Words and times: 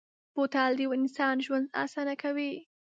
بوتل 0.33 0.71
د 0.75 0.79
یو 0.83 0.91
انسان 0.99 1.35
ژوند 1.45 1.65
اسانه 1.83 2.13
کوي. 2.21 2.51